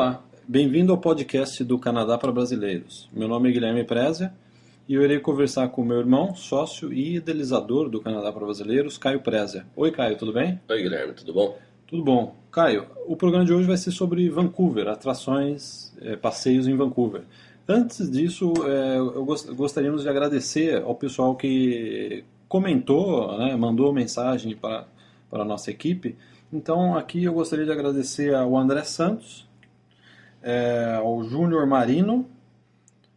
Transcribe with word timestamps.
Olá, 0.00 0.24
bem-vindo 0.48 0.92
ao 0.92 0.98
podcast 0.98 1.62
do 1.62 1.78
Canadá 1.78 2.16
para 2.16 2.32
Brasileiros. 2.32 3.06
Meu 3.12 3.28
nome 3.28 3.50
é 3.50 3.52
Guilherme 3.52 3.84
Prézia 3.84 4.32
e 4.88 4.94
eu 4.94 5.02
irei 5.02 5.20
conversar 5.20 5.68
com 5.68 5.84
meu 5.84 5.98
irmão, 5.98 6.34
sócio 6.34 6.90
e 6.90 7.16
idealizador 7.16 7.90
do 7.90 8.00
Canadá 8.00 8.32
para 8.32 8.46
Brasileiros, 8.46 8.96
Caio 8.96 9.20
Prézia. 9.20 9.66
Oi, 9.76 9.90
Caio, 9.90 10.16
tudo 10.16 10.32
bem? 10.32 10.58
Oi, 10.70 10.82
Guilherme, 10.82 11.12
tudo 11.12 11.34
bom? 11.34 11.58
Tudo 11.86 12.02
bom. 12.02 12.34
Caio, 12.50 12.86
o 13.06 13.14
programa 13.14 13.44
de 13.44 13.52
hoje 13.52 13.66
vai 13.66 13.76
ser 13.76 13.90
sobre 13.90 14.26
Vancouver, 14.30 14.88
atrações, 14.88 15.94
é, 16.00 16.16
passeios 16.16 16.66
em 16.66 16.74
Vancouver. 16.74 17.24
Antes 17.68 18.10
disso, 18.10 18.54
é, 18.66 18.96
eu 18.96 19.22
gost 19.26 19.50
gostaríamos 19.52 20.00
de 20.00 20.08
agradecer 20.08 20.80
ao 20.80 20.94
pessoal 20.94 21.36
que 21.36 22.24
comentou, 22.48 23.36
né, 23.36 23.54
mandou 23.54 23.92
mensagem 23.92 24.56
para, 24.56 24.86
para 25.30 25.42
a 25.42 25.44
nossa 25.44 25.70
equipe. 25.70 26.16
Então, 26.50 26.96
aqui 26.96 27.24
eu 27.24 27.34
gostaria 27.34 27.66
de 27.66 27.70
agradecer 27.70 28.34
ao 28.34 28.56
André 28.56 28.82
Santos, 28.82 29.49
é, 30.42 30.96
ao 30.96 31.22
Júnior 31.24 31.66
Marino, 31.66 32.28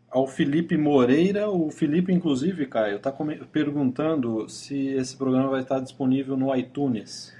ao 0.10 0.28
Felipe 0.28 0.78
Moreira. 0.78 1.50
O 1.50 1.70
Felipe, 1.70 2.14
inclusive, 2.14 2.66
Caio, 2.66 2.98
está 2.98 3.14
perguntando 3.52 4.48
se 4.50 4.90
esse 4.90 5.16
programa 5.16 5.50
vai 5.50 5.62
estar 5.62 5.80
disponível 5.80 6.38
no 6.38 6.56
iTunes. 6.56 7.34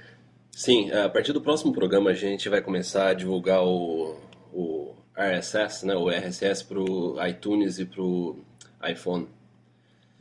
Sim, 0.50 0.90
a 0.92 1.08
partir 1.08 1.32
do 1.32 1.40
próximo 1.40 1.72
programa 1.72 2.10
a 2.10 2.14
gente 2.14 2.48
vai 2.48 2.60
começar 2.60 3.08
a 3.08 3.14
divulgar 3.14 3.64
o, 3.64 4.16
o 4.52 4.94
RSS, 5.16 5.84
né, 5.84 5.96
o 5.96 6.08
RSS 6.08 6.64
para 6.64 6.78
o 6.78 7.26
iTunes 7.26 7.78
e 7.80 7.84
para 7.84 8.02
o 8.02 8.36
iPhone. 8.88 9.26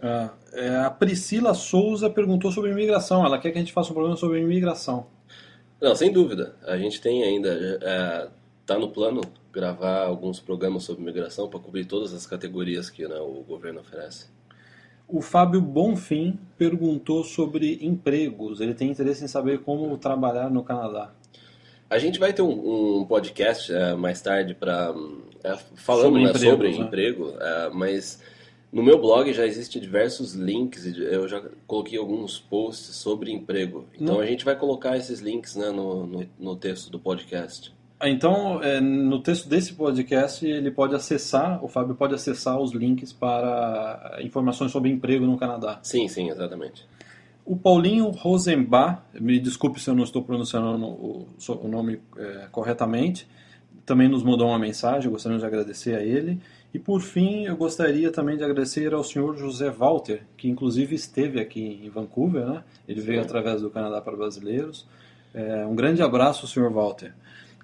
Ah, 0.01 0.31
é, 0.51 0.77
a 0.79 0.89
Priscila 0.89 1.53
Souza 1.53 2.09
perguntou 2.09 2.51
sobre 2.51 2.71
imigração. 2.71 3.25
Ela 3.25 3.39
quer 3.39 3.51
que 3.51 3.57
a 3.57 3.61
gente 3.61 3.71
faça 3.71 3.91
um 3.91 3.93
programa 3.93 4.17
sobre 4.17 4.41
imigração. 4.41 5.07
Não, 5.81 5.95
sem 5.95 6.11
dúvida. 6.11 6.55
A 6.65 6.77
gente 6.77 6.99
tem 6.99 7.23
ainda. 7.23 8.29
Está 8.61 8.75
é, 8.75 8.77
no 8.77 8.89
plano 8.89 9.21
gravar 9.53 10.03
alguns 10.03 10.39
programas 10.39 10.83
sobre 10.83 11.03
imigração 11.03 11.47
para 11.47 11.59
cobrir 11.59 11.85
todas 11.85 12.13
as 12.13 12.25
categorias 12.25 12.89
que 12.89 13.07
né, 13.07 13.15
o 13.19 13.43
governo 13.47 13.81
oferece. 13.81 14.27
O 15.07 15.21
Fábio 15.21 15.61
Bonfim 15.61 16.39
perguntou 16.57 17.23
sobre 17.23 17.77
empregos. 17.85 18.59
Ele 18.59 18.73
tem 18.73 18.89
interesse 18.89 19.23
em 19.23 19.27
saber 19.27 19.59
como 19.59 19.95
trabalhar 19.97 20.49
no 20.49 20.63
Canadá. 20.63 21.13
A 21.87 21.99
gente 21.99 22.19
vai 22.19 22.33
ter 22.33 22.41
um, 22.41 23.01
um 23.01 23.05
podcast 23.05 23.71
é, 23.71 23.93
mais 23.93 24.21
tarde 24.21 24.55
para 24.55 24.91
é, 25.43 25.55
falando 25.75 26.15
sobre, 26.15 26.23
né, 26.23 26.29
empregos, 26.29 26.49
sobre 26.49 26.69
né? 26.71 26.77
emprego, 26.77 27.33
é, 27.39 27.69
mas 27.71 28.19
no 28.71 28.81
meu 28.81 28.99
blog 28.99 29.31
já 29.33 29.45
existem 29.45 29.79
diversos 29.79 30.33
links, 30.33 30.83
eu 30.97 31.27
já 31.27 31.43
coloquei 31.67 31.99
alguns 31.99 32.39
posts 32.39 32.95
sobre 32.95 33.31
emprego. 33.31 33.85
Então 33.93 34.15
Não. 34.15 34.21
a 34.21 34.25
gente 34.25 34.43
vai 34.43 34.55
colocar 34.55 34.97
esses 34.97 35.19
links 35.19 35.55
né, 35.55 35.69
no, 35.69 36.07
no, 36.07 36.29
no 36.39 36.55
texto 36.55 36.89
do 36.89 36.97
podcast. 36.97 37.71
Ah, 37.99 38.09
então, 38.09 38.61
é, 38.61 38.81
no 38.81 39.21
texto 39.21 39.47
desse 39.47 39.73
podcast, 39.73 40.45
ele 40.45 40.71
pode 40.71 40.93
acessar, 40.93 41.63
o 41.63 41.67
Fábio 41.67 41.95
pode 41.95 42.13
acessar 42.13 42.59
os 42.59 42.73
links 42.73 43.13
para 43.13 44.19
informações 44.21 44.71
sobre 44.71 44.89
emprego 44.89 45.25
no 45.25 45.37
Canadá. 45.37 45.79
Sim, 45.81 46.07
sim, 46.07 46.29
exatamente. 46.29 46.85
O 47.45 47.55
Paulinho 47.57 48.09
Rosenbach, 48.09 49.01
me 49.19 49.39
desculpe 49.39 49.79
se 49.79 49.89
eu 49.89 49.95
não 49.95 50.03
estou 50.03 50.23
pronunciando 50.23 50.85
o, 50.85 51.27
o 51.49 51.67
nome 51.67 51.99
é, 52.17 52.47
corretamente, 52.51 53.27
também 53.85 54.07
nos 54.07 54.23
mandou 54.23 54.47
uma 54.47 54.59
mensagem, 54.59 55.11
gostaria 55.11 55.37
de 55.37 55.45
agradecer 55.45 55.95
a 55.95 56.01
ele. 56.01 56.39
E 56.73 56.79
por 56.79 57.01
fim, 57.01 57.45
eu 57.45 57.55
gostaria 57.55 58.11
também 58.11 58.35
de 58.35 58.43
agradecer 58.43 58.93
ao 58.93 59.03
senhor 59.03 59.37
José 59.37 59.69
Walter, 59.69 60.23
que 60.35 60.49
inclusive 60.49 60.95
esteve 60.95 61.39
aqui 61.39 61.81
em 61.83 61.89
Vancouver, 61.89 62.45
né? 62.45 62.63
Ele 62.87 62.99
veio 62.99 63.19
Sim. 63.19 63.25
através 63.25 63.61
do 63.61 63.69
Canadá 63.69 64.01
para 64.01 64.15
Brasileiros. 64.15 64.87
É, 65.33 65.65
um 65.65 65.75
grande 65.75 66.01
abraço, 66.01 66.47
senhor 66.47 66.71
Walter. 66.71 67.13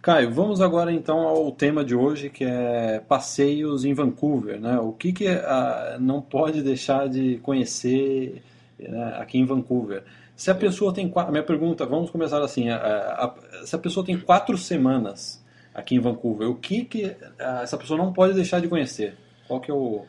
Caio, 0.02 0.32
vamos 0.32 0.62
agora 0.62 0.94
então 0.94 1.28
ao 1.28 1.52
tema 1.52 1.84
de 1.84 1.94
hoje, 1.94 2.30
que 2.30 2.46
é 2.46 3.02
passeios 3.06 3.84
em 3.84 3.94
Vancouver, 3.94 4.60
né? 4.60 4.80
O 4.80 4.94
que, 4.94 5.12
que 5.12 5.28
a, 5.28 5.98
não 6.00 6.22
pode 6.22 6.62
deixar 6.64 7.10
de 7.10 7.38
conhecer 7.40 8.42
né, 8.80 9.16
aqui 9.18 9.38
em 9.38 9.46
Vancouver? 9.46 10.04
Se 10.38 10.50
a 10.50 10.56
pessoa 10.56 10.94
tem 10.94 11.10
quatro, 11.10 11.34
minha 11.34 11.44
pergunta, 11.44 11.86
vamos 11.86 12.10
começar 12.10 12.42
assim, 12.42 12.70
a, 12.70 12.78
a, 12.78 13.66
se 13.66 13.76
a 13.76 13.80
pessoa 13.80 14.06
tem 14.06 14.18
quatro 14.18 14.58
semanas 14.58 15.44
aqui 15.74 15.96
em 15.96 16.00
Vancouver, 16.00 16.50
o 16.50 16.56
que, 16.56 16.86
que 16.86 17.14
ah, 17.38 17.60
essa 17.64 17.78
pessoa 17.78 17.98
não 17.98 18.14
pode 18.14 18.34
deixar 18.34 18.62
de 18.62 18.70
conhecer? 18.70 19.18
Qual 19.50 19.60
que 19.60 19.70
é 19.70 19.74
o... 19.74 20.06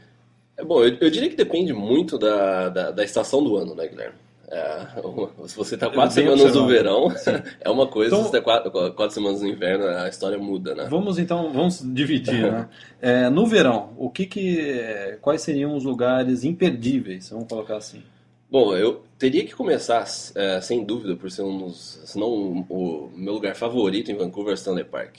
É 0.56 0.64
bom, 0.64 0.84
eu, 0.84 0.96
eu 1.00 1.10
diria 1.10 1.28
que 1.28 1.34
depende 1.34 1.72
muito 1.72 2.16
da, 2.16 2.68
da, 2.68 2.90
da, 2.92 3.02
estação 3.02 3.42
do 3.42 3.56
ano, 3.56 3.74
né, 3.74 3.88
Guilherme? 3.88 4.14
É, 4.50 4.86
se 5.46 5.56
você 5.56 5.74
está 5.76 5.88
quatro 5.88 6.12
semanas 6.12 6.54
no 6.54 6.66
verão, 6.66 7.08
é 7.60 7.70
uma 7.70 7.86
coisa, 7.86 8.14
então, 8.14 8.24
se 8.24 8.30
você 8.30 8.38
está 8.38 8.42
quatro, 8.42 8.70
quatro, 8.70 9.14
semanas 9.14 9.40
no 9.40 9.48
inverno, 9.48 9.86
a 9.86 10.08
história 10.08 10.36
muda, 10.36 10.74
né? 10.74 10.88
Vamos 10.90 11.18
então, 11.18 11.52
vamos 11.52 11.80
dividir, 11.82 12.50
né? 12.50 12.68
É, 13.02 13.30
no 13.30 13.46
verão, 13.46 13.94
o 13.96 14.10
que 14.10 14.26
que, 14.26 15.16
quais 15.22 15.40
seriam 15.40 15.74
os 15.74 15.84
lugares 15.84 16.44
imperdíveis, 16.44 17.30
vamos 17.30 17.48
colocar 17.48 17.78
assim? 17.78 18.02
Bom, 18.50 18.76
eu 18.76 19.02
teria 19.16 19.44
que 19.44 19.54
começar, 19.54 20.04
é, 20.34 20.60
sem 20.60 20.84
dúvida, 20.84 21.14
por 21.16 21.30
ser 21.30 21.42
um 21.42 21.56
dos, 21.56 22.02
se 22.04 22.18
não 22.18 22.66
o 22.68 23.10
meu 23.14 23.32
lugar 23.32 23.54
favorito 23.54 24.10
em 24.10 24.16
Vancouver, 24.16 24.54
Stanley 24.54 24.84
Park. 24.84 25.18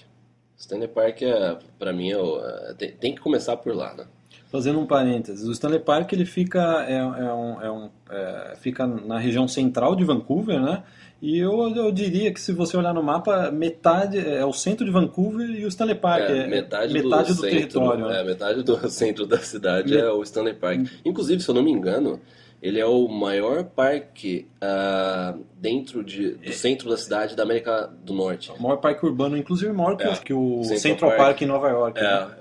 Stanley 0.57 0.89
Park, 0.89 1.21
é, 1.21 1.57
para 1.79 1.93
mim, 1.93 2.11
é, 2.11 2.73
tem, 2.77 2.91
tem, 2.91 3.15
que 3.15 3.21
começar 3.21 3.55
por 3.57 3.73
lá, 3.73 3.93
né? 3.95 4.05
Fazendo 4.51 4.79
um 4.79 4.85
parênteses, 4.85 5.47
o 5.47 5.51
Stanley 5.53 5.79
Park 5.79 6.11
ele 6.11 6.25
fica, 6.25 6.85
é, 6.85 6.97
é 6.97 7.33
um, 7.33 7.61
é 7.61 7.71
um 7.71 7.89
é, 8.09 8.55
fica 8.59 8.85
na 8.85 9.17
região 9.17 9.47
central 9.47 9.95
de 9.95 10.03
Vancouver, 10.03 10.59
né? 10.59 10.83
E 11.21 11.37
eu, 11.37 11.73
eu 11.75 11.91
diria 11.91 12.33
que 12.33 12.41
se 12.41 12.51
você 12.51 12.75
olhar 12.75 12.93
no 12.93 13.03
mapa, 13.03 13.51
metade 13.51 14.17
é 14.17 14.43
o 14.43 14.51
centro 14.51 14.83
de 14.83 14.91
Vancouver 14.91 15.47
e 15.49 15.63
o 15.63 15.67
Stanley 15.67 15.95
Park. 15.95 16.29
É, 16.29 16.47
metade, 16.47 16.91
metade 16.91 17.27
do, 17.29 17.35
do, 17.35 17.41
centro, 17.41 17.49
território. 17.49 18.07
Né? 18.07 18.19
É, 18.19 18.23
metade 18.23 18.63
do 18.63 18.75
centro 18.89 19.27
da 19.27 19.37
cidade 19.37 19.95
é 19.95 20.09
o 20.09 20.23
Stanley 20.23 20.55
Park. 20.55 20.79
Hum. 20.79 20.85
Inclusive, 21.05 21.41
se 21.41 21.47
eu 21.47 21.53
não 21.53 21.61
me 21.61 21.71
engano, 21.71 22.19
ele 22.61 22.79
é 22.79 22.85
o 22.85 23.07
maior 23.07 23.63
parque 23.63 24.47
uh, 24.57 25.39
dentro 25.55 26.03
de, 26.03 26.31
do 26.31 26.51
centro 26.53 26.89
da 26.89 26.97
cidade 26.97 27.35
da 27.35 27.43
América 27.43 27.91
do 28.03 28.13
Norte. 28.13 28.51
O 28.51 28.61
maior 28.61 28.77
parque 28.77 29.05
urbano, 29.05 29.37
inclusive 29.37 29.71
maior 29.71 29.95
que, 29.95 30.03
é. 30.03 30.15
que 30.15 30.33
o 30.33 30.63
Central, 30.63 30.79
Central 30.79 31.09
Park. 31.11 31.21
Park. 31.21 31.41
em 31.41 31.45
Nova 31.45 31.69
York. 31.69 31.99
É, 31.99 32.03
né? 32.03 32.35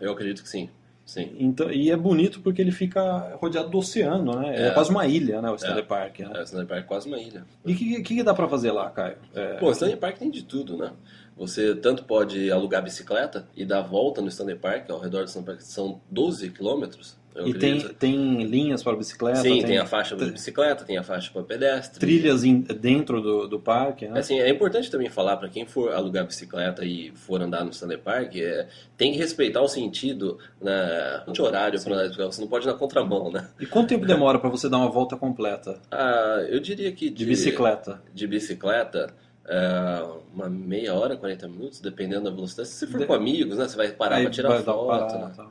é, 0.00 0.06
eu 0.06 0.12
acredito 0.12 0.42
que 0.42 0.48
sim. 0.48 0.70
Sim. 1.10 1.34
Então, 1.40 1.72
e 1.72 1.90
é 1.90 1.96
bonito 1.96 2.40
porque 2.40 2.62
ele 2.62 2.70
fica 2.70 3.36
rodeado 3.40 3.68
do 3.68 3.78
oceano, 3.78 4.38
né? 4.38 4.56
É, 4.56 4.68
é 4.68 4.70
quase 4.70 4.90
uma 4.90 5.08
ilha, 5.08 5.42
né? 5.42 5.50
O 5.50 5.56
Stanley 5.56 5.82
é. 5.82 5.84
Park. 5.84 6.20
Né? 6.20 6.30
É, 6.36 6.38
o 6.38 6.42
Stanley 6.44 6.68
Park 6.68 6.84
é 6.84 6.86
quase 6.86 7.08
uma 7.08 7.18
ilha. 7.18 7.44
E 7.66 7.72
o 7.72 7.76
que, 7.76 8.00
que, 8.00 8.22
dá 8.22 8.32
para 8.32 8.46
fazer 8.46 8.70
lá, 8.70 8.88
Caio? 8.90 9.16
É... 9.34 9.58
Bom, 9.58 9.66
o 9.66 9.72
Stanley 9.72 9.96
Park 9.96 10.18
tem 10.18 10.30
de 10.30 10.44
tudo, 10.44 10.76
né? 10.76 10.92
Você 11.36 11.74
tanto 11.74 12.04
pode 12.04 12.52
alugar 12.52 12.80
bicicleta 12.80 13.48
e 13.56 13.64
dar 13.64 13.80
volta 13.80 14.22
no 14.22 14.28
Stanley 14.28 14.54
Park, 14.54 14.88
ao 14.88 15.00
redor 15.00 15.24
do 15.24 15.26
Stanley 15.26 15.46
Park, 15.46 15.60
são 15.62 16.00
12 16.08 16.48
quilômetros. 16.50 17.18
E 17.36 17.54
tem, 17.54 17.80
tem 17.80 18.42
linhas 18.42 18.82
para 18.82 18.96
bicicleta? 18.96 19.38
Sim, 19.38 19.58
tem, 19.58 19.64
tem 19.64 19.78
a 19.78 19.86
faixa 19.86 20.16
para 20.16 20.26
bicicleta, 20.26 20.84
tem 20.84 20.98
a 20.98 21.02
faixa 21.02 21.30
para 21.32 21.42
pedestre. 21.42 22.00
Trilhas 22.00 22.44
in, 22.44 22.60
dentro 22.60 23.20
do, 23.22 23.46
do 23.46 23.60
parque, 23.60 24.08
né? 24.08 24.18
Assim, 24.18 24.40
é 24.40 24.48
importante 24.48 24.90
também 24.90 25.08
falar 25.08 25.36
para 25.36 25.48
quem 25.48 25.64
for 25.64 25.92
alugar 25.92 26.26
bicicleta 26.26 26.84
e 26.84 27.12
for 27.12 27.40
andar 27.40 27.64
no 27.64 27.70
Stanley 27.70 27.98
Park, 27.98 28.36
é, 28.36 28.66
tem 28.96 29.12
que 29.12 29.18
respeitar 29.18 29.62
o 29.62 29.68
sentido 29.68 30.38
né, 30.60 31.22
de 31.30 31.40
horário 31.40 31.80
para 31.82 31.94
andar 31.94 32.26
Você 32.26 32.40
não 32.40 32.48
pode 32.48 32.66
ir 32.66 32.70
na 32.70 32.74
contramão, 32.74 33.30
né? 33.30 33.48
E 33.60 33.66
quanto 33.66 33.88
tempo 33.88 34.06
demora 34.06 34.38
para 34.38 34.50
você 34.50 34.68
dar 34.68 34.78
uma 34.78 34.90
volta 34.90 35.16
completa? 35.16 35.80
Ah, 35.90 36.44
eu 36.48 36.58
diria 36.58 36.90
que... 36.90 37.08
De, 37.08 37.16
de 37.16 37.26
bicicleta? 37.26 38.02
De 38.12 38.26
bicicleta... 38.26 39.14
É, 39.52 40.06
uma 40.32 40.48
meia 40.48 40.94
hora, 40.94 41.16
40 41.16 41.48
minutos, 41.48 41.80
dependendo 41.80 42.24
da 42.24 42.30
velocidade. 42.30 42.68
Se 42.68 42.76
você 42.76 42.86
for 42.86 43.00
de... 43.00 43.06
com 43.06 43.14
amigos, 43.14 43.58
né? 43.58 43.66
Você 43.66 43.76
vai 43.76 43.90
parar 43.90 44.20
para 44.20 44.30
tirar 44.30 44.62
foto. 44.62 44.86
Parar, 44.86 45.18
né? 45.18 45.32
tá. 45.34 45.50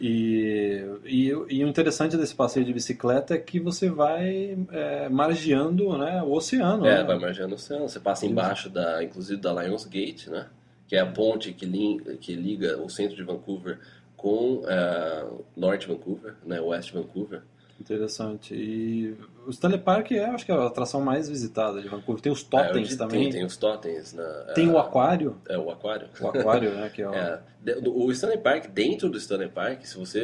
E, 0.00 0.84
e, 1.04 1.28
e, 1.28 1.64
o 1.64 1.68
interessante 1.68 2.16
desse 2.16 2.34
passeio 2.34 2.64
de 2.64 2.72
bicicleta 2.72 3.34
é 3.34 3.38
que 3.38 3.58
você 3.58 3.90
vai 3.90 4.56
é, 4.70 5.08
margeando 5.08 5.98
né, 5.98 6.22
o 6.22 6.32
oceano. 6.32 6.86
É, 6.86 6.98
né? 6.98 7.04
vai 7.04 7.18
margeando 7.18 7.52
o 7.52 7.54
oceano. 7.56 7.88
Você 7.88 7.98
passa 7.98 8.24
embaixo, 8.24 8.70
da, 8.70 9.02
inclusive, 9.02 9.40
da 9.40 9.52
Lionsgate, 9.52 10.30
né? 10.30 10.46
Que 10.86 10.94
é 10.96 11.00
a 11.00 11.06
ponte 11.06 11.52
que, 11.52 11.66
li, 11.66 11.98
que 12.20 12.34
liga 12.34 12.80
o 12.80 12.88
centro 12.88 13.16
de 13.16 13.24
Vancouver 13.24 13.78
com 14.16 14.62
uh, 14.62 15.44
Norte 15.56 15.88
Vancouver, 15.88 16.34
né? 16.46 16.60
West 16.60 16.92
Vancouver. 16.92 17.42
Interessante. 17.80 18.54
E 18.54 19.16
o 19.46 19.50
Stanley 19.50 19.78
Park 19.78 20.10
é, 20.10 20.24
acho 20.24 20.44
que 20.44 20.50
é 20.50 20.54
a 20.54 20.66
atração 20.66 21.00
mais 21.00 21.28
visitada 21.28 21.80
de 21.80 21.88
Vancouver. 21.88 22.20
Tem 22.20 22.32
os 22.32 22.42
é, 22.42 22.48
totens 22.48 22.92
é, 22.92 22.96
também. 22.96 23.22
Tem, 23.24 23.32
tem 23.32 23.44
os 23.44 23.56
totens. 23.56 24.12
Na, 24.12 24.24
tem 24.54 24.68
é, 24.68 24.72
o 24.72 24.78
aquário. 24.78 25.36
É, 25.48 25.56
o 25.56 25.70
aquário. 25.70 26.08
O 26.20 26.26
aquário, 26.26 26.74
né? 26.74 26.90
Que 26.90 27.02
é 27.02 27.08
o... 27.08 27.14
É, 27.14 27.40
o 27.86 28.10
Stanley 28.10 28.38
Park, 28.38 28.66
dentro 28.70 29.08
do 29.08 29.16
Stanley 29.16 29.48
Park, 29.48 29.84
se 29.84 29.96
você 29.96 30.20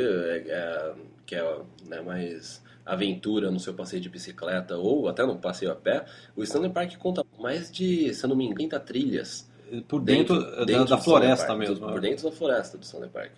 é, 0.49 0.95
quer 1.25 1.45
né, 1.87 2.01
mais 2.01 2.63
aventura 2.85 3.51
no 3.51 3.61
seu 3.61 3.73
passeio 3.73 4.03
de 4.03 4.09
bicicleta 4.09 4.77
ou 4.77 5.09
até 5.09 5.25
no 5.25 5.37
passeio 5.37 5.73
a 5.73 5.77
pé, 5.77 6.05
o 6.37 6.43
Stanley 6.43 6.71
Park 6.71 6.97
conta 6.97 7.25
mais 7.39 7.71
de, 7.71 8.13
se 8.13 8.27
não 8.27 8.35
me 8.35 8.45
engano, 8.45 8.57
30 8.57 8.81
trilhas. 8.81 9.51
Por 9.89 10.01
dentro, 10.01 10.39
dentro, 10.39 10.67
dentro 10.67 10.85
da, 10.85 10.97
da 10.97 11.03
floresta 11.03 11.55
mesmo. 11.57 11.77
Por, 11.77 11.93
por 11.93 12.03
né? 12.03 12.11
dentro 12.11 12.29
da 12.29 12.37
floresta 12.37 12.77
do 12.77 12.83
Stanley 12.83 13.11
Park. 13.11 13.33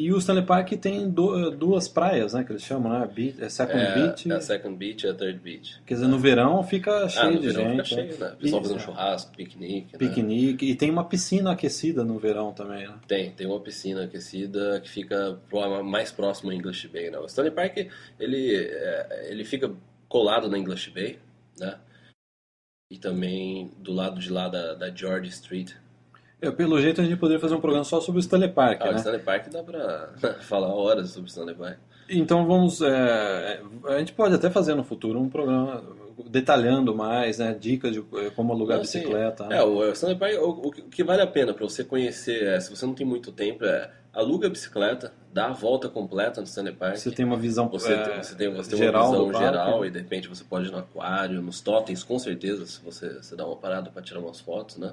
E 0.00 0.10
o 0.14 0.16
Stanley 0.16 0.46
Park 0.46 0.70
tem 0.80 1.10
do, 1.10 1.50
duas 1.50 1.86
praias, 1.86 2.32
né? 2.32 2.42
Que 2.42 2.52
eles 2.52 2.62
chamam, 2.62 2.90
né? 2.90 3.06
Beach, 3.06 3.42
é 3.42 3.50
Second 3.50 3.82
é, 3.82 3.94
Beach. 3.94 4.32
É 4.32 4.34
a 4.34 4.40
Second 4.40 4.74
Beach 4.74 5.04
e 5.04 5.10
a 5.10 5.14
Third 5.14 5.38
Beach. 5.40 5.82
Quer 5.84 5.94
dizer, 5.94 6.06
no 6.06 6.18
verão 6.18 6.62
fica 6.62 7.06
cheio 7.06 7.26
ah, 7.26 7.30
no 7.30 7.40
de 7.40 7.46
verão 7.48 7.76
gente. 7.76 7.88
Fica 7.88 8.02
cheio, 8.02 8.18
né? 8.18 8.32
O 8.32 8.36
pessoal 8.36 8.62
fazendo 8.62 8.80
churrasco, 8.80 9.36
piquenique. 9.36 9.98
Piquenique. 9.98 10.64
Né? 10.64 10.72
E 10.72 10.74
tem 10.74 10.90
uma 10.90 11.04
piscina 11.04 11.52
aquecida 11.52 12.02
no 12.02 12.18
verão 12.18 12.52
também, 12.52 12.88
né? 12.88 12.94
Tem, 13.06 13.30
tem 13.32 13.46
uma 13.46 13.60
piscina 13.60 14.04
aquecida 14.04 14.80
que 14.80 14.88
fica 14.88 15.38
mais 15.84 16.10
próximo 16.10 16.50
ao 16.50 16.56
English 16.56 16.88
Bay, 16.88 17.10
né? 17.10 17.18
O 17.18 17.26
Stanley 17.26 17.52
Park, 17.52 17.76
ele, 18.18 18.56
é, 18.56 19.28
ele 19.30 19.44
fica 19.44 19.70
colado 20.08 20.48
na 20.48 20.56
English 20.56 20.90
Bay, 20.90 21.18
né? 21.58 21.78
E 22.90 22.98
também 22.98 23.70
do 23.78 23.92
lado 23.92 24.18
de 24.18 24.32
lá 24.32 24.48
da, 24.48 24.74
da 24.74 24.90
George 24.90 25.28
Street, 25.28 25.72
é, 26.40 26.50
pelo 26.50 26.80
jeito 26.80 27.00
a 27.00 27.04
gente 27.04 27.16
poderia 27.16 27.40
fazer 27.40 27.54
um 27.54 27.60
programa 27.60 27.84
só 27.84 28.00
sobre 28.00 28.18
o 28.18 28.22
Stanley 28.22 28.50
Park. 28.50 28.80
Ah, 28.82 28.86
né? 28.86 28.92
o 28.92 28.96
Stanley 28.96 29.20
Park 29.20 29.48
dá 29.48 29.62
pra 29.62 30.10
falar 30.40 30.74
horas 30.74 31.10
sobre 31.10 31.28
o 31.28 31.30
Stanley 31.30 31.54
Park. 31.54 31.78
Então 32.08 32.46
vamos. 32.46 32.80
É, 32.82 33.60
a 33.86 33.98
gente 33.98 34.12
pode 34.12 34.34
até 34.34 34.50
fazer 34.50 34.74
no 34.74 34.82
futuro 34.82 35.20
um 35.20 35.28
programa 35.28 35.82
detalhando 36.28 36.94
mais, 36.94 37.38
né, 37.38 37.56
dicas 37.58 37.92
de 37.92 38.04
é, 38.14 38.30
como 38.30 38.52
alugar 38.52 38.76
não, 38.76 38.82
bicicleta. 38.82 39.46
Né? 39.46 39.56
É, 39.56 39.62
o 39.62 39.90
Stanley 39.92 40.18
Park, 40.18 40.34
o, 40.40 40.68
o, 40.68 40.70
que 40.70 41.02
vale 41.02 41.22
a 41.22 41.26
pena 41.26 41.54
para 41.54 41.64
você 41.64 41.82
conhecer, 41.84 42.42
é, 42.44 42.60
se 42.60 42.70
você 42.70 42.84
não 42.84 42.94
tem 42.94 43.06
muito 43.06 43.32
tempo, 43.32 43.64
é 43.64 43.90
aluga 44.12 44.48
a 44.48 44.50
bicicleta, 44.50 45.12
dá 45.32 45.46
a 45.46 45.52
volta 45.52 45.88
completa 45.88 46.40
no 46.40 46.46
Stanley 46.46 46.74
Park. 46.74 46.96
Você 46.96 47.10
tem 47.10 47.24
uma 47.24 47.36
visão 47.36 47.68
você, 47.68 47.92
é, 47.92 48.22
você 48.22 48.34
tem, 48.34 48.52
você 48.52 48.70
tem 48.70 48.78
geral 48.78 49.12
uma 49.12 49.26
visão 49.26 49.40
geral 49.40 49.86
e 49.86 49.90
de 49.90 49.98
repente 49.98 50.28
você 50.28 50.44
pode 50.44 50.68
ir 50.68 50.72
no 50.72 50.78
aquário, 50.78 51.40
nos 51.40 51.60
totens, 51.60 52.02
com 52.02 52.18
certeza, 52.18 52.66
se 52.66 52.80
você, 52.82 53.14
você 53.14 53.36
dá 53.36 53.46
uma 53.46 53.56
parada 53.56 53.90
para 53.90 54.02
tirar 54.02 54.20
umas 54.20 54.40
fotos, 54.40 54.76
né? 54.76 54.92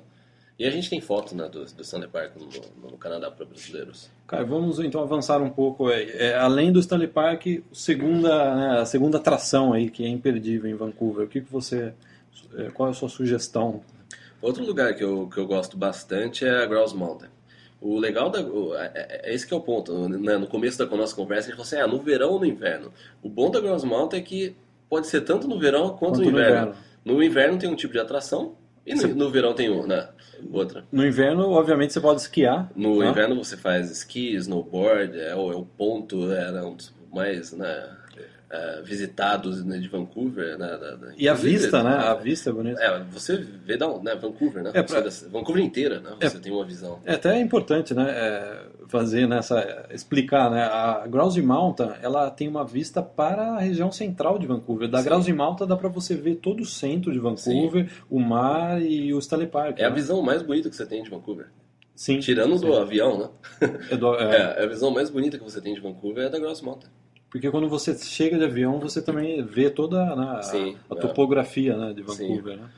E 0.60 0.66
a 0.66 0.72
gente 0.72 0.90
tem 0.90 1.00
fotos 1.00 1.34
né, 1.34 1.48
do, 1.48 1.64
do 1.66 1.82
Stanley 1.84 2.10
Park 2.10 2.32
no, 2.36 2.90
no 2.90 2.98
Canadá 2.98 3.30
para 3.30 3.46
brasileiros. 3.46 4.10
Cara, 4.26 4.44
vamos 4.44 4.80
então 4.80 5.02
avançar 5.02 5.40
um 5.40 5.52
pouco. 5.52 5.92
É, 5.92 6.30
é, 6.30 6.36
além 6.36 6.72
do 6.72 6.80
Stanley 6.80 7.08
Park, 7.08 7.46
segunda, 7.72 8.56
né, 8.56 8.80
a 8.80 8.86
segunda 8.86 9.18
atração 9.18 9.72
aí 9.72 9.90
que 9.92 10.04
é 10.04 10.08
imperdível 10.08 10.70
em 10.70 10.74
Vancouver. 10.74 11.26
O 11.26 11.30
que, 11.30 11.42
que 11.42 11.52
você, 11.52 11.94
é, 12.56 12.72
qual 12.72 12.90
é 12.90 12.92
a 12.92 12.96
sua 12.96 13.08
sugestão? 13.08 13.82
Outro 14.42 14.66
lugar 14.66 14.96
que 14.96 15.04
eu, 15.04 15.30
que 15.30 15.38
eu 15.38 15.46
gosto 15.46 15.78
bastante 15.78 16.44
é 16.44 16.64
a 16.64 16.66
Grouse 16.66 16.96
Mountain. 16.96 17.30
O 17.80 18.00
legal 18.00 18.32
da. 18.32 18.40
É, 18.40 18.92
é, 18.96 19.30
é, 19.30 19.36
esse 19.36 19.46
que 19.46 19.54
é 19.54 19.58
o 19.58 19.62
ponto. 19.62 20.10
Né? 20.10 20.38
No 20.38 20.48
começo 20.48 20.80
da 20.80 20.86
nossa 20.98 21.16
conversa, 21.16 21.50
a 21.50 21.52
gente 21.52 21.64
falou 21.64 21.66
assim: 21.66 21.78
ah, 21.78 21.88
no 21.88 22.04
verão 22.04 22.32
ou 22.32 22.40
no 22.40 22.46
inverno. 22.48 22.92
O 23.22 23.30
bom 23.30 23.52
da 23.52 23.60
Grouse 23.60 23.86
Mountain 23.86 24.20
é 24.20 24.24
que 24.24 24.56
pode 24.90 25.06
ser 25.06 25.22
tanto 25.22 25.48
no 25.48 25.60
verão 25.60 25.90
quanto, 25.90 26.16
quanto 26.16 26.22
no, 26.22 26.30
inverno. 26.30 26.56
no 26.56 26.62
inverno. 26.62 26.76
No 27.06 27.24
inverno 27.24 27.60
tem 27.60 27.70
um 27.70 27.76
tipo 27.76 27.94
de 27.94 28.00
atração 28.00 28.56
e 28.88 28.96
no, 28.96 29.16
no 29.16 29.30
verão 29.30 29.54
tem 29.54 29.70
um, 29.70 29.86
né? 29.86 30.08
outra. 30.52 30.86
No 30.92 31.06
inverno, 31.06 31.50
obviamente, 31.52 31.94
você 31.94 32.00
pode 32.00 32.22
esquiar. 32.22 32.72
No 32.76 33.00
né? 33.00 33.10
inverno 33.10 33.36
você 33.36 33.58
faz 33.58 33.92
esqui, 33.92 34.34
snowboard, 34.36 35.20
é 35.20 35.36
o, 35.36 35.52
é 35.52 35.56
o 35.56 35.66
ponto, 35.66 36.32
é, 36.32 36.52
né, 36.52 36.62
um 36.62 36.76
dos 36.76 36.96
mais, 37.14 37.52
né, 37.52 37.98
uh, 38.52 38.84
visitados 38.84 39.64
né, 39.64 39.78
de 39.78 39.88
Vancouver. 39.88 40.58
Né, 40.58 40.68
da, 40.68 40.96
da, 40.96 41.14
e 41.18 41.28
a 41.28 41.34
vista, 41.34 41.84
né? 41.84 41.96
A 41.96 42.14
vista 42.14 42.50
é 42.50 42.54
bonita. 42.54 42.82
É, 42.82 43.04
você 43.04 43.38
vê 43.38 43.78
da, 43.78 43.88
né, 44.00 44.16
Vancouver, 44.16 44.64
né? 44.64 44.72
É 44.74 44.84
pra... 44.84 45.02
Vancouver 45.30 45.64
inteira, 45.64 46.00
né? 46.00 46.12
Você 46.20 46.38
é, 46.38 46.40
tem 46.40 46.52
uma 46.52 46.66
visão. 46.66 47.00
É 47.06 47.14
até 47.14 47.40
importante, 47.40 47.94
né? 47.94 48.10
É, 48.10 48.66
fazer 48.88 49.28
nessa 49.28 49.88
explicar, 49.92 50.50
né? 50.50 50.64
A 50.64 51.06
Grouse 51.08 51.42
Mountain, 51.42 51.92
ela 52.02 52.30
tem 52.32 52.48
uma 52.48 52.66
vista 52.66 53.02
para 53.02 53.56
a 53.56 53.60
região 53.60 53.92
central 53.92 54.40
de 54.40 54.48
Vancouver. 54.48 54.90
Da 54.90 55.00
Sim. 55.00 55.06
Grouse 55.06 55.34
Mountain 55.34 55.68
dá 55.68 55.76
para 55.76 55.90
você 55.90 56.16
ver 56.16 56.36
todo 56.36 56.62
o 56.62 56.66
centro 56.66 57.12
de 57.12 57.20
Vancouver, 57.20 57.90
Sim. 57.90 57.96
o 58.10 58.20
mar 58.20 58.82
e 58.82 59.14
o 59.14 59.20
Stanley 59.20 59.48
Park. 59.48 59.78
É 59.80 59.84
né? 59.84 59.88
a 59.88 59.92
visão 59.92 60.22
mais 60.22 60.42
bonita 60.42 60.70
que 60.70 60.76
você 60.76 60.86
tem 60.86 61.04
de 61.04 61.10
Vancouver. 61.10 61.48
Sim. 61.96 62.20
Tirando 62.20 62.58
sim. 62.58 62.66
do 62.66 62.76
avião, 62.76 63.18
né? 63.18 63.30
É, 63.90 63.98
do, 63.98 64.16
é... 64.16 64.60
é, 64.62 64.64
a 64.64 64.68
visão 64.68 64.92
mais 64.92 65.10
bonita 65.10 65.38
que 65.38 65.44
você 65.44 65.60
tem 65.60 65.74
de 65.74 65.82
Vancouver 65.82 66.26
é 66.26 66.30
da 66.30 66.40
Grouse 66.40 66.64
Mountain. 66.64 66.90
Porque 67.30 67.52
quando 67.52 67.68
você 67.68 67.96
chega 67.98 68.38
de 68.38 68.46
avião, 68.46 68.80
você 68.80 69.02
também 69.02 69.44
vê 69.44 69.70
toda 69.70 70.16
né, 70.16 70.42
Sim, 70.44 70.78
a, 70.90 70.94
a 70.94 70.98
é. 70.98 71.02
topografia 71.02 71.76
né, 71.76 71.94
de 71.94 72.02
Vancouver. 72.02 72.56
Sim. 72.56 72.62
Né? 72.62 72.70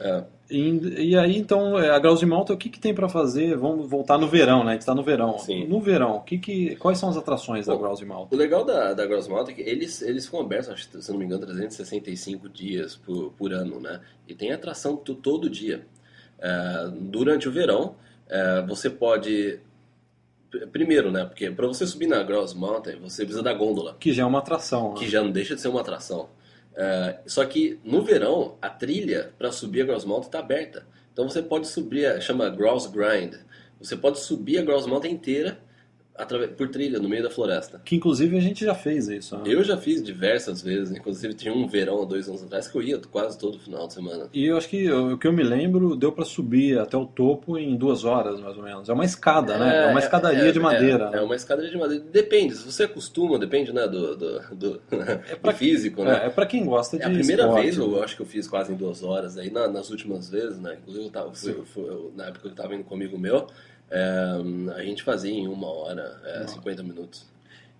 É. 0.00 0.24
E, 0.50 1.10
e, 1.10 1.18
aí, 1.18 1.36
então, 1.36 1.78
é, 1.78 1.90
a 1.90 1.98
Grouse 1.98 2.24
Mountain, 2.24 2.54
o 2.54 2.58
que, 2.58 2.70
que 2.70 2.80
tem 2.80 2.94
para 2.94 3.08
fazer? 3.08 3.56
Vamos 3.56 3.88
voltar 3.88 4.16
no 4.16 4.26
verão, 4.28 4.64
né? 4.64 4.70
A 4.70 4.72
gente 4.72 4.82
está 4.82 4.94
no 4.94 5.02
verão. 5.02 5.38
Sim. 5.38 5.66
No 5.66 5.80
verão, 5.80 6.20
que 6.20 6.38
que, 6.38 6.76
quais 6.76 6.98
são 6.98 7.10
as 7.10 7.16
atrações 7.16 7.66
Bom, 7.66 7.72
da 7.72 7.78
Grouse 7.78 8.04
Mountain? 8.04 8.38
O 8.38 8.40
legal 8.40 8.64
da, 8.64 8.94
da 8.94 9.04
Grouse 9.04 9.28
Mountain 9.28 9.52
é 9.52 9.56
que 9.56 9.68
eles, 9.68 10.00
eles 10.00 10.32
abertos, 10.32 10.88
se 11.00 11.10
não 11.10 11.18
me 11.18 11.26
engano, 11.26 11.44
365 11.44 12.48
dias 12.48 12.96
por, 12.96 13.32
por 13.32 13.52
ano, 13.52 13.80
né? 13.80 14.00
E 14.26 14.34
tem 14.34 14.52
atração 14.52 14.96
todo 14.96 15.50
dia. 15.50 15.84
É, 16.38 16.90
durante 16.92 17.48
o 17.48 17.52
verão, 17.52 17.96
é, 18.28 18.62
você 18.62 18.88
pode 18.88 19.60
Primeiro, 20.72 21.10
né? 21.10 21.24
Porque 21.24 21.50
para 21.50 21.66
você 21.66 21.86
subir 21.86 22.06
na 22.06 22.22
Grouse 22.22 22.56
Mountain, 22.56 23.00
você 23.00 23.22
precisa 23.22 23.42
da 23.42 23.52
gôndola. 23.52 23.96
Que 24.00 24.12
já 24.12 24.22
é 24.22 24.26
uma 24.26 24.38
atração. 24.38 24.94
Que 24.94 25.04
né? 25.04 25.10
já 25.10 25.22
não 25.22 25.30
deixa 25.30 25.54
de 25.54 25.60
ser 25.60 25.68
uma 25.68 25.80
atração. 25.80 26.30
Uh, 26.72 27.18
só 27.26 27.44
que 27.44 27.78
no 27.84 28.02
verão, 28.02 28.56
a 28.62 28.70
trilha 28.70 29.32
para 29.36 29.52
subir 29.52 29.82
a 29.82 29.84
Grouse 29.84 30.06
Mountain 30.06 30.28
está 30.28 30.38
aberta. 30.38 30.86
Então 31.12 31.28
você 31.28 31.42
pode 31.42 31.66
subir, 31.66 32.20
chama 32.22 32.48
Grouse 32.48 32.88
Grind. 32.88 33.34
Você 33.80 33.96
pode 33.96 34.20
subir 34.20 34.58
a 34.58 34.62
Grouse 34.62 34.88
Mountain 34.88 35.12
inteira 35.12 35.58
por 36.56 36.68
trilha 36.68 36.98
no 36.98 37.08
meio 37.08 37.22
da 37.22 37.30
floresta. 37.30 37.80
Que 37.84 37.96
inclusive 37.96 38.36
a 38.36 38.40
gente 38.40 38.64
já 38.64 38.74
fez 38.74 39.08
isso. 39.08 39.36
Né? 39.36 39.44
Eu 39.46 39.62
já 39.62 39.76
fiz 39.76 40.02
diversas 40.02 40.62
vezes, 40.62 40.96
inclusive 40.96 41.34
tinha 41.34 41.52
um 41.52 41.66
verão 41.66 42.02
há 42.02 42.04
dois 42.04 42.28
anos 42.28 42.42
atrás 42.42 42.68
que 42.68 42.76
eu 42.76 42.82
ia 42.82 42.98
quase 43.10 43.38
todo 43.38 43.58
final 43.58 43.86
de 43.86 43.94
semana. 43.94 44.28
E 44.32 44.46
eu 44.46 44.56
acho 44.56 44.68
que 44.68 44.90
o 44.90 45.16
que 45.16 45.26
eu 45.26 45.32
me 45.32 45.42
lembro 45.42 45.96
deu 45.96 46.12
para 46.12 46.24
subir 46.24 46.78
até 46.78 46.96
o 46.96 47.06
topo 47.06 47.56
em 47.56 47.76
duas 47.76 48.04
horas 48.04 48.40
mais 48.40 48.56
ou 48.56 48.62
menos. 48.62 48.88
É 48.88 48.92
uma 48.92 49.04
escada, 49.04 49.54
é, 49.54 49.58
né? 49.58 49.84
É 49.84 49.86
uma 49.86 50.00
escadaria 50.00 50.48
é, 50.48 50.52
de 50.52 50.60
madeira. 50.60 51.04
É, 51.04 51.10
né? 51.10 51.18
é, 51.18 51.20
uma 51.20 51.36
escadaria 51.36 51.70
de 51.70 51.76
madeira. 51.76 52.04
Depende, 52.04 52.54
se 52.54 52.64
você 52.64 52.84
acostuma, 52.84 53.38
depende 53.38 53.72
né, 53.72 53.86
do, 53.86 54.16
do, 54.16 54.40
do, 54.54 54.82
é 54.90 55.36
pra, 55.40 55.52
do 55.52 55.58
físico, 55.58 56.02
né? 56.04 56.22
É, 56.24 56.26
é 56.26 56.30
para 56.30 56.46
quem 56.46 56.64
gosta 56.64 56.96
de. 56.96 57.02
É 57.02 57.06
a 57.06 57.10
primeira 57.10 57.42
esporte, 57.42 57.62
vez 57.62 57.78
eu 57.78 58.02
acho 58.02 58.16
que 58.16 58.22
eu 58.22 58.26
fiz 58.26 58.48
quase 58.48 58.72
em 58.72 58.76
duas 58.76 59.02
horas. 59.02 59.38
Aí 59.38 59.50
na, 59.50 59.68
nas 59.68 59.90
últimas 59.90 60.28
vezes, 60.28 60.58
né? 60.58 60.78
Inclusive 60.80 61.06
eu 61.06 61.10
tava, 61.10 61.34
fui, 61.34 61.54
fui, 61.64 62.10
na 62.16 62.24
época 62.24 62.40
que 62.40 62.46
eu 62.48 62.52
estava 62.52 62.74
indo 62.74 62.84
comigo 62.84 63.18
meu. 63.18 63.46
É, 63.90 64.40
a 64.76 64.82
gente 64.82 65.02
fazia 65.02 65.32
em 65.32 65.48
uma 65.48 65.68
hora, 65.68 66.20
é, 66.24 66.46
50 66.46 66.82
minutos. 66.82 67.26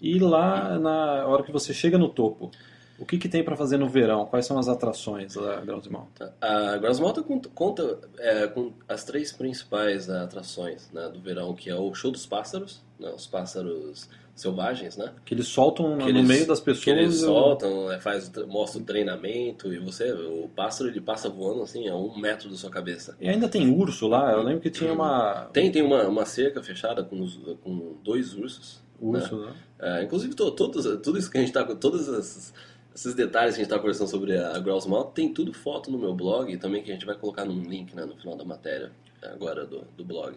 E 0.00 0.18
lá, 0.18 0.78
na 0.78 1.26
hora 1.26 1.42
que 1.42 1.52
você 1.52 1.74
chega 1.74 1.98
no 1.98 2.08
topo, 2.08 2.50
o 2.98 3.06
que, 3.06 3.16
que 3.16 3.28
tem 3.28 3.44
para 3.44 3.56
fazer 3.56 3.76
no 3.76 3.88
verão? 3.88 4.26
Quais 4.26 4.44
são 4.44 4.58
as 4.58 4.68
atrações 4.68 5.34
da 5.34 5.60
Grouse 5.60 5.90
Mountain? 5.90 6.28
A 6.40 6.76
Grouse 6.78 7.00
Mountain 7.00 7.40
conta 7.54 7.98
é, 8.18 8.46
com 8.48 8.72
as 8.88 9.04
três 9.04 9.32
principais 9.32 10.10
atrações 10.10 10.90
né, 10.92 11.08
do 11.08 11.20
verão, 11.20 11.54
que 11.54 11.70
é 11.70 11.76
o 11.76 11.94
show 11.94 12.10
dos 12.10 12.26
pássaros, 12.26 12.82
né, 12.98 13.10
os 13.14 13.26
pássaros 13.26 14.08
selvagens, 14.34 14.96
né? 14.96 15.12
Que 15.24 15.34
eles 15.34 15.48
soltam 15.48 15.98
que 15.98 16.04
no 16.04 16.08
eles, 16.08 16.28
meio 16.28 16.46
das 16.46 16.60
pessoas. 16.60 16.84
Que 16.84 16.90
eles 16.90 17.20
soltam, 17.20 17.90
é, 17.90 18.00
faz, 18.00 18.30
mostra 18.46 18.80
o 18.80 18.84
treinamento 18.84 19.72
e 19.72 19.78
você, 19.78 20.12
o 20.12 20.48
pássaro 20.54 20.88
ele 20.88 21.00
passa 21.00 21.28
voando 21.28 21.62
assim 21.62 21.88
a 21.88 21.96
um 21.96 22.16
metro 22.18 22.48
da 22.48 22.56
sua 22.56 22.70
cabeça. 22.70 23.16
E 23.20 23.28
ainda 23.28 23.48
tem 23.48 23.68
urso 23.70 24.06
lá. 24.06 24.32
Eu 24.32 24.42
lembro 24.42 24.60
que 24.60 24.70
tinha 24.70 24.92
uma 24.92 25.48
tem 25.52 25.70
tem 25.70 25.82
uma, 25.82 26.04
uma 26.06 26.24
cerca 26.24 26.62
fechada 26.62 27.02
com, 27.02 27.20
os, 27.20 27.36
com 27.62 27.96
dois 28.02 28.34
ursos. 28.34 28.80
Urso, 29.00 29.36
né? 29.36 29.46
né? 29.46 29.52
É, 29.80 30.02
inclusive 30.04 30.34
to, 30.34 30.50
todos, 30.52 30.84
tudo 31.02 31.18
isso 31.18 31.30
que 31.30 31.38
a 31.38 31.40
gente 31.40 31.52
tá 31.52 31.64
todos 31.64 32.08
esses, 32.08 32.52
esses 32.94 33.14
detalhes 33.14 33.54
que 33.54 33.60
a 33.60 33.64
gente 33.64 33.70
está 33.70 33.78
conversando 33.78 34.08
sobre 34.08 34.36
a 34.36 34.58
Grouse 34.58 34.88
Mountain 34.88 35.12
tem 35.14 35.34
tudo 35.34 35.52
foto 35.52 35.90
no 35.90 35.98
meu 35.98 36.14
blog 36.14 36.56
também 36.56 36.82
que 36.82 36.90
a 36.90 36.94
gente 36.94 37.06
vai 37.06 37.14
colocar 37.14 37.44
num 37.44 37.62
link 37.62 37.94
né, 37.94 38.04
no 38.04 38.16
final 38.16 38.36
da 38.36 38.44
matéria 38.44 38.90
agora 39.22 39.66
do, 39.66 39.82
do 39.96 40.04
blog. 40.04 40.34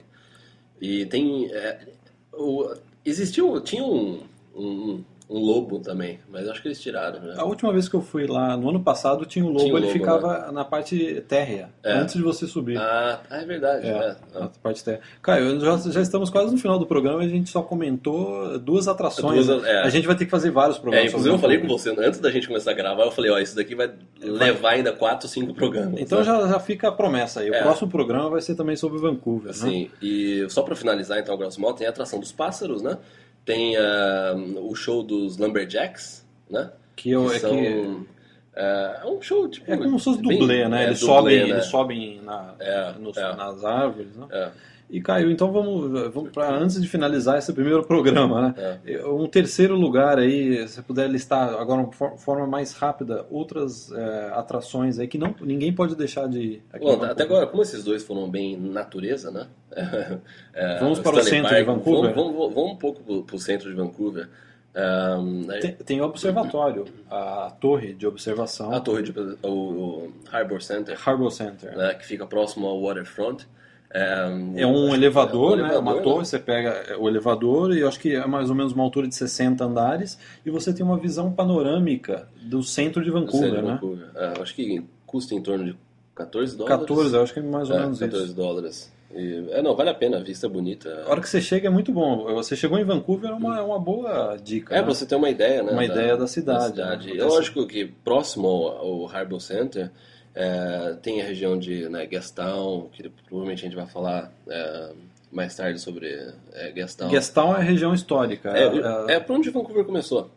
E 0.79 1.05
tem 1.05 1.51
é, 1.51 1.87
o, 2.33 2.73
existiu, 3.05 3.59
tinha 3.61 3.83
um, 3.83 4.23
um, 4.55 5.03
um 5.31 5.39
lobo 5.39 5.79
também, 5.79 6.19
mas 6.29 6.47
acho 6.49 6.61
que 6.61 6.67
eles 6.67 6.81
tiraram. 6.81 7.21
Né? 7.21 7.35
A 7.37 7.45
última 7.45 7.71
vez 7.71 7.87
que 7.87 7.95
eu 7.95 8.01
fui 8.01 8.27
lá, 8.27 8.57
no 8.57 8.69
ano 8.69 8.81
passado, 8.81 9.25
tinha 9.25 9.45
um 9.45 9.47
lobo, 9.47 9.59
tinha 9.59 9.73
um 9.73 9.77
ele 9.77 9.85
lobo, 9.87 9.97
ficava 9.97 10.39
né? 10.39 10.51
na 10.51 10.65
parte 10.65 11.23
térrea, 11.25 11.69
é. 11.81 11.93
antes 11.93 12.15
de 12.15 12.21
você 12.21 12.45
subir. 12.45 12.77
Ah, 12.77 13.21
é 13.31 13.45
verdade. 13.45 13.87
É, 13.87 13.91
é. 13.91 14.39
Na 14.39 14.49
parte 14.61 14.83
térrea. 14.83 14.99
Caio, 15.21 15.57
já, 15.61 15.77
já 15.77 16.01
estamos 16.01 16.29
quase 16.29 16.51
no 16.51 16.57
final 16.57 16.77
do 16.77 16.85
programa 16.85 17.23
e 17.23 17.27
a 17.27 17.29
gente 17.29 17.49
só 17.49 17.61
comentou 17.61 18.59
duas 18.59 18.89
atrações. 18.89 19.47
Duas, 19.47 19.63
é. 19.63 19.81
A 19.83 19.89
gente 19.89 20.05
vai 20.05 20.17
ter 20.17 20.25
que 20.25 20.31
fazer 20.31 20.51
vários 20.51 20.77
programas. 20.77 21.05
É, 21.05 21.09
inclusive 21.09 21.33
eu 21.33 21.39
falei 21.39 21.59
com 21.59 21.67
você, 21.67 21.91
antes 21.97 22.19
da 22.19 22.29
gente 22.29 22.47
começar 22.47 22.71
a 22.71 22.73
gravar, 22.73 23.05
eu 23.05 23.11
falei, 23.11 23.31
ó, 23.31 23.39
isso 23.39 23.55
daqui 23.55 23.73
vai 23.73 23.89
levar 24.21 24.71
ainda 24.71 24.91
quatro, 24.91 25.29
cinco 25.29 25.53
programas. 25.53 26.01
Então 26.01 26.19
né? 26.19 26.25
já, 26.25 26.45
já 26.45 26.59
fica 26.59 26.89
a 26.89 26.91
promessa 26.91 27.39
aí. 27.39 27.49
O 27.49 27.55
é. 27.55 27.61
próximo 27.61 27.89
programa 27.89 28.29
vai 28.29 28.41
ser 28.41 28.55
também 28.55 28.75
sobre 28.75 28.99
Vancouver, 28.99 29.47
né? 29.47 29.53
Sim, 29.53 29.89
e 30.01 30.45
só 30.49 30.61
para 30.61 30.75
finalizar 30.75 31.19
então 31.19 31.33
o 31.33 31.37
Gross 31.37 31.57
Mall, 31.57 31.73
tem 31.73 31.87
a 31.87 31.89
atração 31.89 32.19
dos 32.19 32.33
pássaros, 32.33 32.81
né? 32.81 32.97
Tem 33.45 33.75
uh, 33.75 34.69
o 34.69 34.75
show 34.75 35.03
dos 35.03 35.37
Lumberjacks, 35.37 36.25
né? 36.49 36.71
Que, 36.95 37.11
eu, 37.11 37.29
que 37.29 37.35
é 37.35 37.39
são, 37.39 37.57
que... 37.57 38.11
É, 38.53 39.01
um 39.05 39.21
show 39.21 39.47
tipo. 39.47 39.71
É 39.71 39.77
como 39.77 39.97
se 39.97 40.05
fosse 40.05 40.21
dublê, 40.21 40.67
né? 40.67 40.83
É, 40.83 40.87
eles, 40.87 40.99
dublê, 40.99 41.15
sobem, 41.15 41.39
né? 41.39 41.49
eles 41.49 41.65
sobem 41.65 42.21
na, 42.21 42.53
é, 42.59 42.91
nos, 42.99 43.17
é. 43.17 43.35
nas 43.35 43.63
árvores, 43.63 44.15
né? 44.15 44.51
É. 44.91 44.95
E 44.95 45.01
Caio, 45.01 45.31
então 45.31 45.51
vamos, 45.51 46.11
vamos 46.13 46.31
para 46.31 46.53
antes 46.53 46.81
de 46.81 46.87
finalizar 46.87 47.37
esse 47.37 47.51
primeiro 47.53 47.83
programa, 47.83 48.41
né? 48.41 48.79
É. 48.85 49.05
Um 49.05 49.27
terceiro 49.27 49.75
lugar 49.75 50.19
aí, 50.19 50.67
se 50.67 50.81
puder 50.81 51.09
listar 51.09 51.53
agora 51.53 51.83
de 51.85 51.95
forma 51.95 52.45
mais 52.45 52.73
rápida 52.73 53.25
outras 53.29 53.91
é, 53.91 54.31
atrações 54.33 54.99
aí 54.99 55.07
que 55.07 55.17
não 55.17 55.33
ninguém 55.41 55.73
pode 55.73 55.95
deixar 55.95 56.27
de. 56.27 56.61
Bom, 56.79 57.03
até 57.03 57.23
agora, 57.23 57.47
como 57.47 57.63
esses 57.63 57.83
dois 57.83 58.03
foram 58.03 58.29
bem 58.29 58.57
natureza, 58.57 59.31
né? 59.31 59.47
É, 60.53 60.79
vamos 60.79 60.99
para 60.99 61.15
o 61.15 61.23
centro 61.23 61.43
Park, 61.43 61.55
de 61.55 61.63
Vancouver. 61.63 62.13
Vamos, 62.13 62.33
vamos, 62.35 62.53
vamos 62.53 62.71
um 62.73 62.75
pouco 62.75 63.23
para 63.23 63.35
o 63.35 63.39
centro 63.39 63.69
de 63.69 63.75
Vancouver. 63.75 64.27
Um, 64.73 65.47
tem, 65.59 65.73
tem 65.73 66.01
o 66.01 66.05
observatório, 66.05 66.85
a 67.09 67.53
torre 67.59 67.93
de 67.93 68.07
observação. 68.07 68.73
A 68.73 68.79
torre 68.79 69.03
de 69.03 69.13
o, 69.43 69.47
o 69.47 70.13
Harbor 70.31 70.61
Center. 70.61 70.97
Harbor 71.05 71.31
Center. 71.31 71.75
Né, 71.75 71.93
que 71.93 72.05
fica 72.05 72.25
próximo 72.25 72.67
ao 72.67 72.81
waterfront. 72.81 73.47
É, 73.93 74.61
é 74.61 74.67
um 74.67 74.93
elevador, 74.93 75.59
é 75.59 75.63
um 75.63 75.67
né? 75.67 75.77
Uma 75.77 76.01
torre, 76.01 76.19
né? 76.19 76.25
você 76.25 76.39
pega 76.39 76.97
o 76.97 77.09
elevador 77.09 77.75
e 77.75 77.81
eu 77.81 77.87
acho 77.87 77.99
que 77.99 78.15
é 78.15 78.25
mais 78.25 78.49
ou 78.49 78.55
menos 78.55 78.71
uma 78.71 78.83
altura 78.83 79.07
de 79.07 79.15
60 79.15 79.63
andares 79.63 80.17
e 80.45 80.49
você 80.49 80.73
tem 80.73 80.85
uma 80.85 80.97
visão 80.97 81.31
panorâmica 81.31 82.27
do 82.41 82.63
centro 82.63 83.03
de 83.03 83.11
Vancouver, 83.11 83.49
centro 83.49 83.61
de 83.61 83.67
né? 83.67 83.73
Vancouver. 83.73 84.09
É, 84.15 84.41
acho 84.41 84.55
que 84.55 84.83
custa 85.05 85.35
em 85.35 85.41
torno 85.41 85.65
de 85.65 85.75
14 86.15 86.57
dólares. 86.57 86.79
14, 86.79 87.15
eu 87.15 87.23
acho 87.23 87.33
que 87.33 87.39
é 87.39 87.43
mais 87.43 87.69
ou 87.69 87.75
é, 87.75 87.79
menos 87.81 87.99
14 87.99 88.25
isso. 88.25 88.33
dólares. 88.33 88.91
E, 89.13 89.49
é, 89.51 89.61
não, 89.61 89.75
vale 89.75 89.89
a 89.89 89.93
pena, 89.93 90.17
a 90.17 90.23
vista 90.23 90.47
é 90.47 90.49
bonita. 90.49 91.03
A 91.05 91.09
hora 91.09 91.21
que 91.21 91.29
você 91.29 91.41
chega 91.41 91.67
é 91.67 91.69
muito 91.69 91.91
bom. 91.91 92.33
Você 92.33 92.55
chegou 92.55 92.77
em 92.77 92.83
Vancouver 92.83 93.29
é 93.29 93.33
uma, 93.33 93.57
é 93.57 93.61
uma 93.61 93.79
boa 93.79 94.37
dica. 94.37 94.75
É, 94.75 94.81
né? 94.81 94.87
você 94.87 95.05
ter 95.05 95.15
uma 95.15 95.29
ideia, 95.29 95.63
né? 95.63 95.71
Uma 95.71 95.87
da, 95.87 95.93
ideia 95.93 96.17
da 96.17 96.27
cidade. 96.27 96.59
Da 96.59 96.67
cidade. 96.67 97.13
Né? 97.13 97.23
Lógico 97.23 97.65
que 97.67 97.85
próximo 97.85 98.47
ao, 98.47 98.77
ao 98.77 99.07
Harbour 99.07 99.39
Center 99.39 99.91
é, 100.33 100.95
tem 101.01 101.21
a 101.21 101.25
região 101.25 101.57
de 101.57 101.89
né, 101.89 102.05
Gastown, 102.05 102.89
que 102.91 103.09
provavelmente 103.27 103.59
a 103.59 103.69
gente 103.69 103.75
vai 103.75 103.87
falar 103.87 104.31
é, 104.47 104.91
mais 105.31 105.55
tarde 105.55 105.79
sobre 105.79 106.33
é, 106.53 106.71
Gastown. 106.71 107.09
Gastown 107.09 107.55
é 107.55 107.57
a 107.57 107.63
região 107.63 107.93
histórica. 107.93 108.49
É, 108.57 108.65
é, 109.11 109.15
é 109.15 109.19
para 109.19 109.35
onde 109.35 109.49
Vancouver 109.49 109.85
começou, 109.85 110.29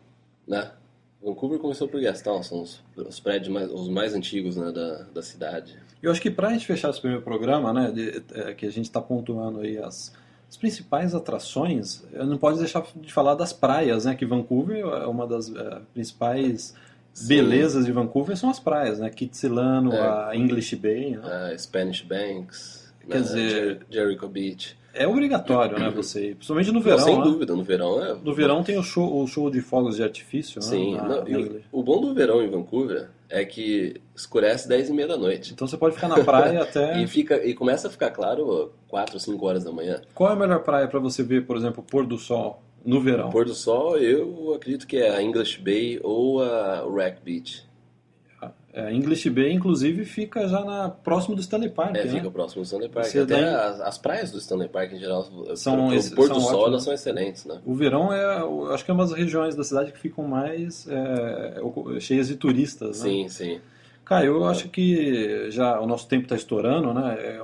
né? 0.47 0.71
Vancouver 1.25 1.57
começou 1.57 1.87
por 1.87 1.99
Gastown, 1.99 2.43
são 2.43 2.61
os, 2.61 2.83
os 2.95 3.19
prédios 3.19 3.49
mais, 3.49 3.71
os 3.71 3.89
mais 3.89 4.13
antigos 4.13 4.55
né, 4.55 4.71
da, 4.71 5.07
da 5.11 5.23
cidade. 5.23 5.75
Eu 6.01 6.11
acho 6.11 6.21
que 6.21 6.29
para 6.29 6.49
a 6.49 6.53
gente 6.53 6.67
fechar 6.67 6.91
esse 6.91 7.01
primeiro 7.01 7.23
programa, 7.23 7.73
né, 7.73 7.91
de, 7.91 8.23
é, 8.33 8.53
que 8.53 8.67
a 8.67 8.71
gente 8.71 8.85
está 8.85 9.01
pontuando 9.01 9.61
aí 9.61 9.79
as, 9.79 10.13
as 10.47 10.55
principais 10.55 11.15
atrações, 11.15 12.03
não 12.13 12.37
pode 12.37 12.59
deixar 12.59 12.85
de 12.95 13.11
falar 13.11 13.33
das 13.33 13.51
praias, 13.51 14.05
né, 14.05 14.13
que 14.13 14.23
Vancouver 14.23 14.85
é 14.85 15.07
uma 15.07 15.25
das 15.25 15.49
é, 15.49 15.81
principais 15.95 16.75
Sim. 17.11 17.27
belezas 17.27 17.85
de 17.85 17.91
Vancouver 17.91 18.37
são 18.37 18.49
as 18.49 18.59
praias, 18.59 18.99
né? 18.99 19.09
Kitsilano, 19.09 19.93
é. 19.93 19.99
a 19.99 20.35
English 20.35 20.75
Bay, 20.75 21.17
né? 21.17 21.53
a 21.53 21.57
Spanish 21.57 22.01
Banks, 22.01 22.93
quer 23.07 23.15
né? 23.15 23.21
dizer 23.21 23.85
Jericho 23.89 24.27
Beach. 24.27 24.77
É 24.95 25.07
obrigatório, 25.07 25.77
né, 25.77 25.89
você 25.89 26.29
ir, 26.29 26.35
principalmente 26.35 26.71
no 26.71 26.79
verão. 26.79 26.97
Não, 26.97 27.05
sem 27.05 27.17
né? 27.17 27.23
dúvida, 27.23 27.55
no 27.55 27.63
verão 27.63 28.03
é. 28.03 28.15
No 28.23 28.33
verão 28.33 28.63
tem 28.63 28.77
o 28.77 28.83
show, 28.83 29.21
o 29.21 29.27
show 29.27 29.51
de 29.51 29.61
fogos 29.61 29.97
de 29.97 30.03
artifício, 30.03 30.61
Sim, 30.61 30.95
né? 30.95 31.23
Sim, 31.25 31.61
o 31.71 31.83
bom 31.83 31.99
do 31.99 32.13
verão 32.13 32.41
em 32.41 32.49
Vancouver 32.49 33.09
é 33.29 33.43
que 33.43 34.01
escurece 34.15 34.67
10 34.67 34.89
e 34.89 34.93
meia 34.93 35.09
da 35.09 35.17
noite. 35.17 35.51
Então 35.53 35.67
você 35.67 35.77
pode 35.77 35.95
ficar 35.95 36.07
na 36.07 36.23
praia 36.23 36.61
até. 36.61 36.99
e, 37.03 37.07
fica, 37.07 37.45
e 37.45 37.53
começa 37.53 37.87
a 37.87 37.91
ficar 37.91 38.11
claro 38.11 38.71
4 38.87 39.15
ou 39.15 39.19
5 39.19 39.45
horas 39.45 39.63
da 39.63 39.71
manhã. 39.71 40.01
Qual 40.13 40.29
é 40.29 40.33
a 40.33 40.35
melhor 40.35 40.59
praia 40.63 40.87
para 40.87 40.99
você 40.99 41.23
ver, 41.23 41.45
por 41.45 41.57
exemplo, 41.57 41.83
o 41.85 41.91
pôr 41.91 42.05
do 42.05 42.17
sol? 42.17 42.61
No 42.85 43.01
verão. 43.01 43.31
Pôr 43.31 43.45
do 43.45 43.55
sol, 43.55 43.97
eu 43.97 44.53
acredito 44.55 44.85
que 44.85 44.97
é 44.97 45.09
a 45.09 45.21
English 45.21 45.59
Bay 45.59 45.99
ou 46.03 46.41
a 46.43 46.85
Rack 46.95 47.17
Beach. 47.23 47.64
A 48.75 48.91
English 48.91 49.29
Bay, 49.29 49.53
inclusive, 49.53 50.03
fica 50.03 50.47
já 50.49 50.63
na, 50.63 50.89
próximo 50.89 51.33
do 51.33 51.41
Stanley 51.41 51.69
Park. 51.69 51.95
É, 51.95 52.03
né? 52.03 52.11
fica 52.11 52.29
próximo 52.29 52.61
do 52.61 52.65
Stanley 52.65 52.89
Park. 52.89 53.05
Você 53.05 53.19
Até 53.19 53.43
as, 53.43 53.79
as, 53.79 53.97
praias 53.97 54.31
do 54.31 54.37
Stanley 54.37 54.67
Park, 54.67 54.91
em 54.91 54.99
geral, 54.99 55.23
são, 55.55 55.87
o 55.87 56.15
pôr 56.15 56.27
do 56.27 56.41
sol, 56.41 56.67
elas 56.67 56.83
são 56.83 56.93
excelentes. 56.93 57.45
Né? 57.45 57.61
O 57.65 57.73
verão 57.73 58.11
é, 58.11 58.73
acho 58.73 58.83
que 58.83 58.91
é 58.91 58.93
uma 58.93 59.05
das 59.05 59.13
regiões 59.13 59.55
da 59.55 59.63
cidade 59.63 59.93
que 59.93 59.97
ficam 59.99 60.27
mais 60.27 60.85
é, 60.89 61.61
cheias 62.01 62.27
de 62.27 62.35
turistas. 62.35 62.97
Sim, 62.97 63.23
né? 63.23 63.29
sim. 63.29 63.61
Cara, 64.03 64.25
eu 64.25 64.45
acho 64.45 64.69
que 64.69 65.49
já 65.49 65.79
o 65.79 65.87
nosso 65.87 66.07
tempo 66.07 66.23
está 66.23 66.35
estourando, 66.35 66.93
né? 66.93 67.39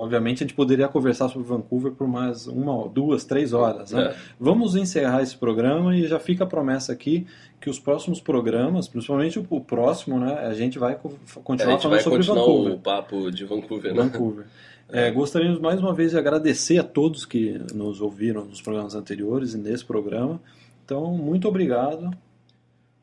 É, 0.00 0.02
obviamente 0.02 0.42
a 0.42 0.46
gente 0.46 0.54
poderia 0.54 0.88
conversar 0.88 1.28
sobre 1.28 1.46
Vancouver 1.46 1.92
por 1.92 2.08
mais 2.08 2.46
uma, 2.46 2.88
duas, 2.88 3.24
três 3.24 3.52
horas. 3.52 3.92
Né? 3.92 4.04
É. 4.04 4.16
Vamos 4.38 4.74
encerrar 4.74 5.22
esse 5.22 5.36
programa 5.36 5.96
e 5.96 6.06
já 6.06 6.18
fica 6.18 6.44
a 6.44 6.46
promessa 6.46 6.92
aqui 6.92 7.26
que 7.60 7.68
os 7.68 7.78
próximos 7.78 8.20
programas, 8.20 8.88
principalmente 8.88 9.38
o, 9.38 9.60
próximo, 9.60 10.18
né, 10.18 10.46
a 10.46 10.54
gente 10.54 10.78
vai 10.78 10.98
continuar 11.44 11.72
é, 11.72 11.74
gente 11.74 11.82
falando 11.82 11.96
vai 11.96 12.00
sobre 12.02 12.22
Vancouver. 12.22 12.72
o 12.72 12.78
papo 12.78 13.30
de 13.30 13.44
Vancouver. 13.44 13.94
Né? 13.94 14.02
Vancouver. 14.02 14.46
É, 14.92 15.08
gostaríamos 15.08 15.60
mais 15.60 15.78
uma 15.78 15.94
vez 15.94 16.10
de 16.10 16.18
agradecer 16.18 16.76
a 16.76 16.82
todos 16.82 17.24
que 17.24 17.60
nos 17.72 18.00
ouviram 18.00 18.44
nos 18.44 18.60
programas 18.60 18.96
anteriores 18.96 19.54
e 19.54 19.56
nesse 19.56 19.84
programa. 19.84 20.40
Então, 20.84 21.12
muito 21.12 21.46
obrigado. 21.46 22.10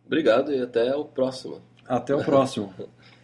Obrigado 0.06 0.51
e 0.51 0.62
até 0.62 0.94
o 0.94 1.06
próximo. 1.06 1.62
Até 1.88 2.13
o 2.13 2.22
próximo. 2.25 2.74